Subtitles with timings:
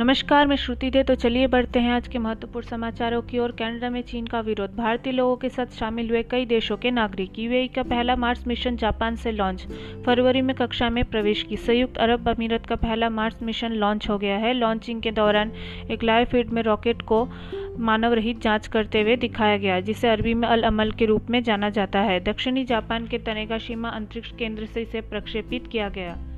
[0.00, 3.90] नमस्कार, मैं श्रुति दे। तो चलिए बढ़ते हैं आज के महत्वपूर्ण समाचारों की ओर। कनाडा
[3.90, 7.68] में चीन का विरोध। भारतीय लोगों के साथ शामिल हुए कई देशों के नागरिक। यूएई
[7.68, 9.66] का पहला मार्स मिशन जापान से लॉन्च।
[10.06, 14.18] फरवरी में कक्षा में प्रवेश की। संयुक्त अरब अमीरत का पहला मार्स मिशन लॉन्च हो
[14.18, 15.52] गया है। लॉन्चिंग के दौरान
[15.90, 17.28] एक लाइव फ़ीड में रॉकेट को
[17.78, 21.42] मानव रहित जाँच करते हुए दिखाया गया, जिसे अरबी में अल अमल के रूप में
[21.42, 26.29] जाना जाता है। दक्षिणी जापान के तनेगाशिमा अंतरिक्ष केंद्र से इसे प्रक्षेपित किया गया।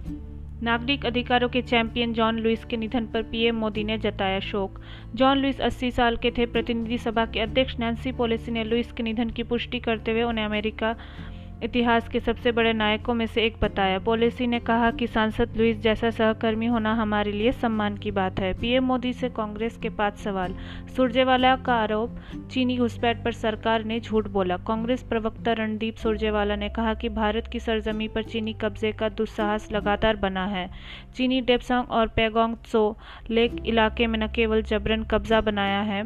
[0.65, 4.79] नागरिक अधिकारों के चैंपियन जॉन लुइस के निधन पर पीएम मोदी ने जताया शोक।
[5.15, 9.03] जॉन लुइस 80 साल के थे। प्रतिनिधि सभा के अध्यक्ष नैन्सी पोलिसी ने लुइस के
[9.03, 10.95] निधन की पुष्टि करते हुए उन्हें अमेरिका
[11.63, 15.79] इतिहास के सबसे बड़े नायकों में से एक बताया। पॉलिसी ने कहा कि सांसद लुइस
[15.81, 20.17] जैसा सहकर्मी होना हमारे लिए सम्मान की बात है। पीएम मोदी से कांग्रेस के पाँच
[20.17, 20.55] सवाल।
[20.97, 22.17] सुरजेवाला का आरोप,
[22.51, 27.49] चीनी घुसपैठ पर सरकार ने झूठ बोला। कांग्रेस प्रवक्ता रणदीप सुरजेवाला ने कहा कि भारत
[27.53, 30.69] की सरजमी पर चीनी कब्जे का दुस्साहस लगातार बना है।
[31.15, 32.97] चीनी डेपसोंग और पेगोंग त्सो
[33.31, 36.03] लेक इलाके में न केवल जबरन कब्जा बनाया है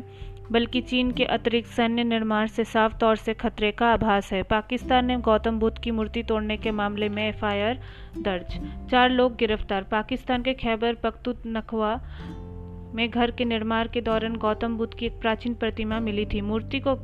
[0.53, 5.07] बल्कि चीन के अतिरिक्त सैन्य निर्माण से साफ़ तौर से खतरे का आभास है। पाकिस्तान
[5.07, 7.79] ने गौतम बुद्ध की मूर्ति तोड़ने के मामले में एफआईआर
[8.19, 8.59] दर्ज।
[8.91, 11.95] चार लोग गिरफ़्तार। पाकिस्तान के खैबर पख्तूनख्वा
[12.95, 16.81] में घर के निर्माण के दौरान गौतम बुद्ध की एक प्राचीन प्रतिमा मिली थी। मूर्ति
[16.81, 16.95] को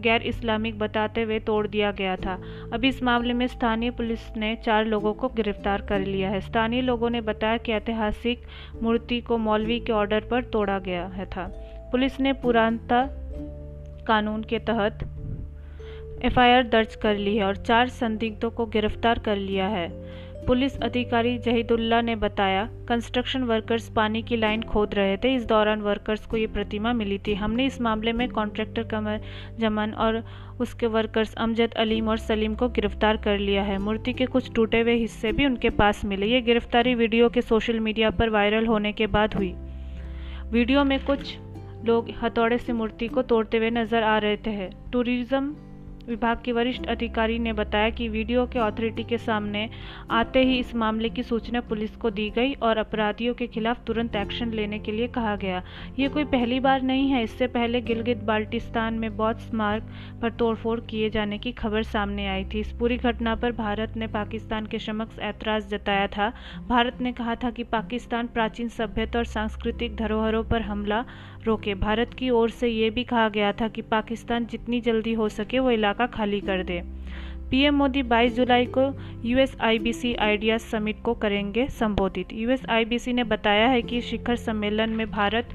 [0.00, 2.38] गैर इस्लामिक बताते हुए तोड़ दिया गया था।
[2.72, 6.82] अब इस मामले में स्थानीय पुलिस ने चार लोगों को गिरफ़्तार कर लिया है। स्थानीय
[6.82, 8.46] लोगों ने बताया कि ऐतिहासिक
[8.82, 11.44] मूर्ति को मौलवी के ऑर्डर पर तोड़ा गया है था।
[11.92, 13.06] पुलिस ने पुरानता
[14.06, 15.02] कानून के तहत
[16.24, 19.88] एफआईआर दर्ज कर ली है और चार संदिग्धों को गिरफ़्तार कर लिया है।
[20.46, 25.80] पुलिस अधिकारी जहीदुल्ला ने बताया, कंस्ट्रक्शन वर्कर्स पानी की लाइन खोद रहे थे। इस दौरान
[25.80, 29.20] वर्कर्स को ये प्रतिमा मिली थी। हमने इस मामले में कॉन्ट्रैक्टर कमर
[29.58, 30.22] जमन और
[30.60, 34.80] उसके वर्कर्स अमजद अलीम और सलीम को गिरफ़्तार कर लिया है। मूर्ति के कुछ टूटे
[34.80, 38.92] हुए हिस्से भी उनके पास मिले। ये गिरफ्तारी वीडियो के सोशल मीडिया पर वायरल होने
[38.92, 39.54] के बाद हुई।
[40.50, 41.36] वीडियो में कुछ
[41.84, 45.54] लोग हथौड़े से मूर्ति को तोड़ते हुए नज़र आ रहे थे। टूरिज़्म
[46.08, 49.68] विभाग के वरिष्ठ अधिकारी ने बताया कि वीडियो के अथॉरिटी के सामने
[50.10, 54.16] आते ही इस मामले की सूचना पुलिस को दी गई और अपराधियों के खिलाफ तुरंत
[54.16, 55.62] एक्शन लेने के लिए कहा गया।
[55.98, 59.90] ये कोई पहली बार नहीं है। इससे पहले गिलगित बाल्टिस्तान में बौद्ध स्मारक
[60.22, 64.06] पर तोड़फोड़ किए जाने की खबर सामने आई थी। इस पूरी घटना पर भारत ने
[64.06, 66.32] पाकिस्तान के समक्ष ऐतराज जताया था।
[66.68, 71.04] भारत ने कहा था कि पाकिस्तान प्राचीन सभ्यता और सांस्कृतिक धरोहरों पर हमला
[71.44, 75.28] रोके। भारत की ओर से ये भी कहा गया था कि पाकिस्तान जितनी जल्दी हो
[75.28, 76.82] सके वो इलाका खाली कर दे।
[77.50, 83.24] पीएम मोदी 22 जुलाई को यूएस आईबीसी आइडिया समिट को करेंगे संबोधित। यूएस आईबीसी ने
[83.24, 85.48] बताया है कि शिखर सम्मेलन में भारत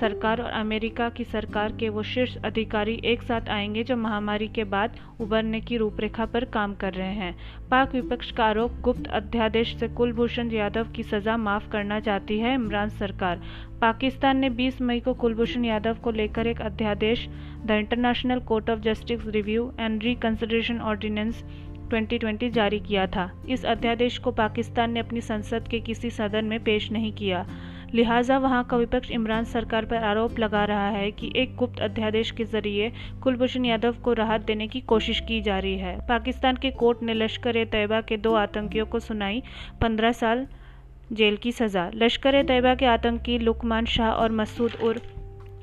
[0.00, 4.64] सरकार और अमेरिका की सरकार के वो शीर्ष अधिकारी एक साथ आएँगे जो महामारी के
[4.64, 7.36] बाद उबरने की रूपरेखा पर काम कर रहे हैं।
[7.70, 12.54] पाक विपक्ष का आरोप, गुप्त अध्यादेश से कुलभूषण यादव की सजा माफ़ करना चाहती है
[12.54, 13.42] इमरान सरकार।
[13.80, 17.28] पाकिस्तान ने 20 मई को कुलभूषण यादव को लेकर एक अध्यादेश,
[17.66, 21.44] the International Court of Justice review and reconsideration ordinance
[21.90, 26.64] 2020 जारी किया था। इस अध्यादेश को पाकिस्तान ने अपनी संसद के किसी सदन में
[26.64, 27.46] पेश नहीं किया।
[27.94, 32.30] लिहाजा वहाँ का विपक्ष इमरान सरकार पर आरोप लगा रहा है कि एक गुप्त अध्यादेश
[32.30, 32.90] के ज़रिए
[33.22, 37.14] कुलभूषण यादव को राहत देने की कोशिश की जा रही है। पाकिस्तान के कोर्ट ने
[37.14, 39.42] लश्कर ए तैयबा के दो आतंकियों को सुनाई
[39.80, 40.46] पंद्रह साल
[41.12, 45.00] जेल की सजा। लश्कर ए तैयबा के आतंकी लुकमान शाह और मसूद उर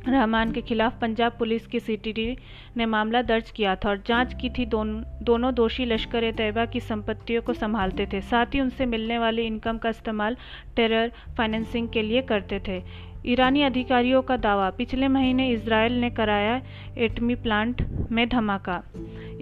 [0.08, 2.38] रहमान के खिलाफ पंजाब पुलिस की सीटीडी
[2.78, 6.66] ने मामला दर्ज किया था और जाँच की थी दोन, दोनों दोषी लश्कर ए तैयबा
[6.66, 10.38] की संपत्तियों को संभालते थे। साथ ही उनसे मिलने वाली इनकम का इस्तेमाल
[10.75, 12.81] टेरर फाइनेंसिंग के लिए करते थे।
[13.25, 16.62] ईरानी अधिकारियों का दावा पिछले महीने इसराइल ने कराया
[16.97, 17.81] एटमी प्लांट
[18.12, 18.84] में धमाका।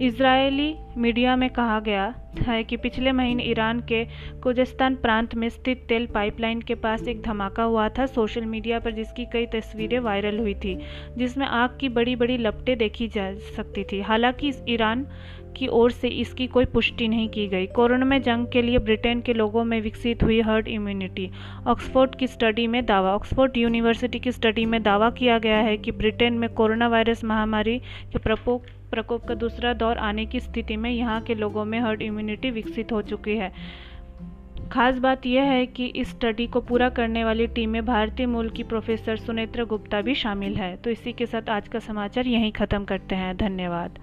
[0.02, 2.14] इजरायली मीडिया में कहा गया
[2.46, 4.04] है कि पिछले महीने ईरान के
[4.42, 8.90] कुजस्तान प्रांत में स्थित तेल पाइपलाइन के पास एक धमाका हुआ था सोशल मीडिया पर
[8.90, 10.74] जिसकी कई तस्वीरें वायरल हुई थी,
[11.18, 15.06] जिसमें आग की बड़ी बड़ी लपटें देखी जा सकती थी। हालाँकि ईरान
[15.56, 19.20] की ओर से इसकी कोई पुष्टि नहीं की गई। कोरोना में जंग के लिए ब्रिटेन
[19.20, 21.30] के लोगों में विकसित हुई हर्ड इम्यूनिटी
[21.66, 25.92] ऑक्सफोर्ड की स्टडी में दावा, ऑक्सफोर्ड यूनिवर्सिटी की स्टडी में दावा किया गया है कि
[25.92, 27.78] ब्रिटेन में कोरोना वायरस महामारी
[28.12, 32.02] के प्रकोप प्रकोप का दूसरा दौर आने की स्थिति में यहाँ के लोगों में हर्ड
[32.02, 33.52] इम्यूनिटी विकसित हो चुकी है।
[34.72, 38.48] खास बात यह है कि इस स्टडी को पूरा करने वाली टीम में भारतीय मूल
[38.50, 42.52] की प्रोफेसर सुनेत्र गुप्ता भी शामिल है। तो इसी के साथ आज का समाचार यहीं
[42.52, 43.98] ख़त्म करते हैं। धन्यवाद।